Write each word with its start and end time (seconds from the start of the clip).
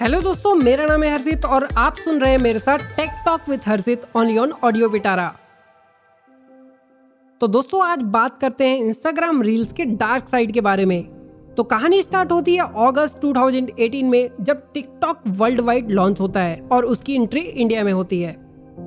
Hello 0.00 0.20
दोस्तों, 0.20 0.54
मेरा 0.54 0.84
नाम 0.86 1.02
है 1.02 1.10
हर्षित 1.10 1.44
और 1.44 1.66
आप 1.78 1.96
सुन 1.96 2.20
रहे 2.20 2.30
हैं 2.32 2.38
मेरे 2.38 2.58
साथ 2.58 2.78
tech 2.96 3.10
talk 3.24 3.48
with 3.48 3.60
Harshit 3.66 4.02
only 4.16 4.36
on 4.38 4.52
audio 4.64 4.88
Pitara 4.88 5.26
तो 7.40 7.46
दोस्तों, 7.46 7.82
आज 7.84 8.02
बात 8.04 8.40
करते 8.40 8.68
हैं 8.68 8.78
इंस्टाग्राम 8.78 9.42
रील्स 9.42 9.72
के 9.72 9.84
डार्क 9.84 10.28
साइड 10.28 10.52
के 10.52 10.60
बारे 10.60 10.84
में। 10.84 11.02
तो 11.56 11.62
कहानी 11.64 12.00
स्टार्ट 12.02 12.32
होती 12.32 12.54
है 12.56 12.68
अगस्त 12.86 13.20
2018 13.24 14.10
में, 14.10 14.30
जब 14.40 14.62
टिकटॉक 14.74 15.22
वर्ल्ड 15.28 15.60
वाइड 15.60 15.90
लॉन्च 15.90 16.20
होता 16.20 16.40
है 16.40 16.60
और 16.72 16.84
उसकी 16.86 17.14
एंट्री 17.14 17.40
इंडिया 17.40 17.84
में 17.84 17.92
होती 17.92 18.22
है। 18.22 18.36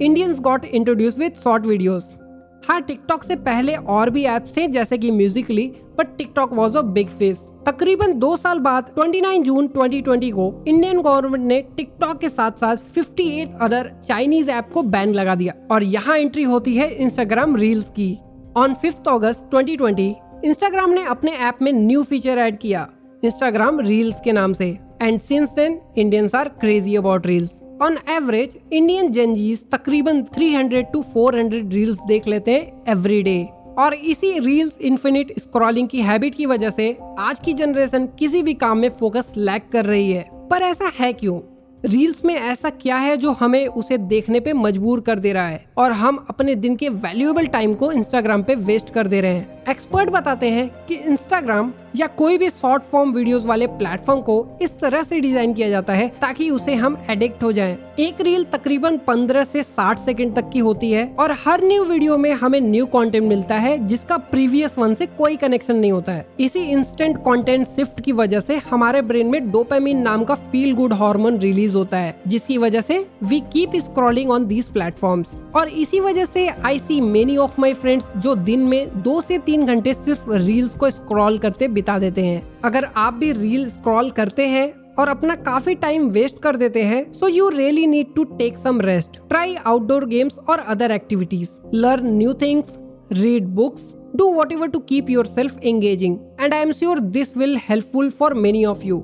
Indians 0.01 0.39
got 0.39 0.65
introduce 0.65 1.19
with 1.19 1.35
short 1.43 1.65
videos 1.65 2.15
हाँ 2.63 2.81
टिकटॉक 2.81 3.23
से 3.23 3.35
पहले 3.35 3.75
और 3.75 4.09
भी 4.09 4.23
ऐप्स 4.23 4.55
थे, 4.57 4.67
जैसे 4.67 4.97
कि 4.97 5.09
Musically 5.11 5.65
but 5.97 6.15
TikTok 6.17 6.53
was 6.53 6.77
a 6.77 6.81
big 6.81 7.07
face 7.09 7.37
तकरीबन 7.65 8.13
दो 8.19 8.35
साल 8.37 8.59
बाद 8.59 8.93
29 8.99 9.43
जून 9.43 9.67
2020 9.67 10.31
को 10.31 10.63
इंडियन 10.67 11.01
गवर्नमेंट 11.01 11.45
ने 11.45 11.59
टिकटॉक 11.77 12.19
के 12.19 12.29
साथ 12.29 12.51
साथ 12.51 12.77
58 12.89 13.57
अदर 13.61 13.91
चाइनीज़ 14.07 14.51
ऐप 14.51 14.69
को 14.73 14.83
बैन 14.83 15.13
लगा 15.13 15.35
दिया। 15.35 15.53
और 15.71 15.83
यहाँ 15.83 16.17
एंट्री 16.17 16.43
होती 16.43 16.75
है 16.77 16.89
इंस्टाग्राम 16.95 17.55
रील्स 17.55 17.89
की। 17.89 18.17
ऑन 18.57 18.73
फिफ्थ 18.73 19.07
अगस्त 19.07 19.49
2020 19.51 20.13
इंस्टाग्राम 20.45 20.89
ने 20.89 21.03
अपने 21.05 21.31
ऐप 21.47 21.61
में 21.61 21.71
न्यू 21.73 22.03
फीचर 22.03 22.37
ऐड 22.37 22.57
किया 22.59 22.87
इंस्टाग्राम 23.23 23.79
रील्स 23.79 24.21
के 24.23 24.31
नाम 24.31 24.53
से। 24.53 24.77
And 25.01 25.19
since 25.21 25.49
then 25.49 25.79
Indians 25.97 26.35
are 26.35 26.49
crazy 26.61 26.95
about 26.95 27.27
reels 27.27 27.51
on 27.81 27.97
average 28.09 28.57
Indian 28.73 29.11
gen Zs 29.11 29.63
तकरीबन 29.71 30.21
300 30.21 30.83
टू 30.93 31.03
400 31.17 31.73
रील्स 31.73 31.97
देख 32.07 32.27
लेते 32.27 32.51
हैं 32.51 32.83
एवरी 32.87 33.21
डे 33.23 33.49
और 33.77 33.93
इसी 33.93 34.39
रील्स 34.39 34.77
इन्फिनिट 34.81 35.39
स्क्रॉलिंग 35.39 35.87
की 35.87 36.01
हैबिट 36.01 36.35
की 36.35 36.45
वजह 36.45 36.69
से 36.69 36.97
आज 37.19 37.39
की 37.39 37.53
जनरेशन 37.53 38.07
किसी 38.19 38.43
भी 38.43 38.53
काम 38.53 38.77
में 38.77 38.89
फोकस 38.89 39.33
लैक 39.37 39.69
कर 39.71 39.85
रही 39.85 40.11
है। 40.11 40.47
पर 40.49 40.61
ऐसा 40.61 40.91
है 40.99 41.13
क्यों? 41.13 41.39
रील्स 41.83 42.23
में 42.25 42.33
ऐसा 42.35 42.69
क्या 42.69 42.97
है 42.97 43.15
जो 43.17 43.31
हमें 43.31 43.67
उसे 43.67 43.97
देखने 43.97 44.39
पे 44.39 44.53
मजबूर 44.53 44.99
कर 44.99 45.19
दे 45.19 45.33
रहा 45.33 45.47
है? 45.47 45.65
और 45.77 45.91
हम 45.91 46.25
अपने 46.29 46.55
दिन 46.55 46.75
के 46.75 46.89
वैल्यूएबल 46.89 47.47
टाइम 47.47 47.73
को 47.73 47.91
इंस्टाग्राम 47.91 48.43
पे 48.43 48.55
वेस्ट 48.55 48.89
कर 48.89 49.07
दे 49.07 49.21
रहे 49.21 49.33
हैं। 49.33 49.51
एक्सपर्ट 49.69 50.09
बताते 50.09 50.49
हैं 50.49 50.69
कि 50.87 50.95
इंस्टाग्राम 50.95 51.71
या 51.95 52.07
कोई 52.07 52.37
भी 52.37 52.49
शॉर्ट 52.49 52.83
फॉर्म 52.83 53.11
वीडियोस 53.13 53.45
वाले 53.45 53.67
प्लेटफॉर्म 53.67 54.21
को 54.21 54.35
इस 54.61 54.71
तरह 54.79 55.03
से 55.03 55.19
डिज़ाइन 55.19 55.53
किया 55.53 55.69
जाता 55.69 55.93
है 55.93 56.07
ताकि 56.21 56.49
उसे 56.49 56.73
हम 56.75 56.97
एडिक्ट 57.09 57.43
हो 57.43 57.51
जाएँ। 57.51 57.77
एक 57.99 58.21
रील 58.21 58.43
तकरीबन 58.43 58.97
15 59.07 59.43
से 59.43 59.63
60 59.63 59.99
सेकंड 59.99 60.35
तक 60.35 60.49
की 60.49 60.59
होती 60.59 60.91
है 60.91 61.05
और 61.19 61.31
हर 61.45 61.63
न्यू 61.63 61.83
वीडियो 61.83 62.17
में 62.17 62.31
हमें 62.31 62.59
न्यू 62.61 62.85
कंटेंट 62.85 63.23
मिलता 63.23 63.55
है, 63.55 63.77
जिसका 63.87 64.17
प्रीवियस 64.17 64.77
वन 64.77 64.95
से 64.95 65.05
कोई 65.07 65.35
कनेक्शन 65.35 65.75
नहीं 65.75 65.91
होता 65.91 66.11
है। 66.11 66.25
इसी 66.39 66.63
इंस्टेंट 66.71 67.17
कंटेंट 67.17 67.67
शिफ्ट 67.67 68.01
की 68.01 68.11
वजह 68.11 68.39
से 68.39 68.57
हमारे 68.69 69.01
ब्रेन 69.01 69.27
में 69.27 69.51
डोपामिन 69.51 70.01
नाम 70.01 70.23
का 70.23 70.35
फील 70.35 70.73
गुड 70.75 70.93
हार्मोन 70.93 71.37
रिलीज़ 71.37 71.72
होता 71.73 71.97
है, 71.97 72.21
जिसकी 72.27 72.57
वजह 72.57 72.81
से 72.81 73.05
we 73.23 73.39
keep 73.53 73.75
scrolling 73.75 74.31
on 74.31 74.45
these 74.45 74.67
platforms 74.67 75.37
और 75.55 75.69
इसी 75.69 75.99
वजह 75.99 76.25
से 76.25 76.47
I 76.47 76.79
see 76.79 76.99
many 77.01 77.37
of 77.37 77.59
my 77.61 77.73
friends 77.73 78.05
जो 78.17 78.35
दिन 78.35 78.59
में 78.59 79.01
दो 79.03 79.19
से 79.21 79.37
तीन 79.37 79.65
घंटे 79.65 79.93
सिर्फ़ 79.93 80.31
रील्स 80.31 80.75
को 80.75 80.89
स्क्रॉल 80.89 81.37
करते 81.37 81.67
बिता 81.67 81.97
देते 81.99 82.25
हैं। 82.25 82.41
अगर 82.65 82.87
आप 82.95 83.13
भी 83.13 83.31
रील 83.31 83.69
स्क्रॉल 83.69 84.09
करते 84.11 84.47
हैं 84.47 84.71
और 84.99 85.07
अपना 85.07 85.35
काफ़ी 85.35 85.75
टाइम 85.75 86.07
वेस्ट 86.09 86.39
कर 86.39 86.55
देते 86.55 86.83
हैं 86.83 87.11
so 87.11 87.27
you 87.27 87.47
really 87.49 87.85
need 87.87 88.13
to 88.15 88.23
take 88.37 88.57
some 88.57 88.81
rest 88.81 89.17
try 89.29 89.55
outdoor 89.55 90.05
games 90.05 90.37
और 90.39 90.59
other 90.67 90.91
activities 90.91 91.49
learn 91.73 92.15
new 92.17 92.33
things 92.33 92.77
read 93.11 93.47
books 93.55 93.93
do 94.15 94.31
whatever 94.51 94.67
to 94.67 94.79
keep 94.79 95.09
yourself 95.25 95.59
engaging 95.63 96.17
and 96.41 96.53
I 96.53 96.59
am 96.59 96.71
sure 96.71 96.99
this 96.99 97.35
will 97.37 97.57
helpful 97.69 98.09
for 98.09 98.33
many 98.33 98.65
of 98.65 98.85
you 98.85 99.03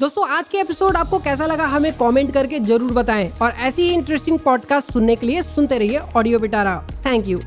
दोस्तों, 0.00 0.26
आज 0.28 0.48
के 0.48 0.58
episode 0.58 0.96
आपको 0.96 1.18
कैसा 1.18 1.46
लगा 1.46 1.64
हमें 1.66 1.92
comment 1.92 2.32
करके 2.34 2.58
ज़रूर 2.60 2.92
बताएँ 2.92 3.28
और 3.42 3.50
ऐसी 3.50 3.82
ही 3.82 3.94
इंटरेस्टिंग 3.94 4.38
पॉडकास्ट 4.38 4.92
सुनने 4.92 5.16
के 5.16 5.26
लिए 5.26 5.42
सुनते 5.42 5.78
रहिए 5.78 5.98
audio 6.16 6.38
Pitara 6.38 6.82
thank 7.06 7.28
you 7.28 7.38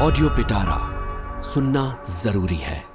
audio 0.00 0.28
Pitara 0.36 0.78
सुनना 1.42 2.04
ज़रूरी 2.22 2.56
है। 2.56 2.89